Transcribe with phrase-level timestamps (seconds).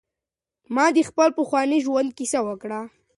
[0.75, 2.79] ما ته د خپل پخواني ژوند کیسه وکړه.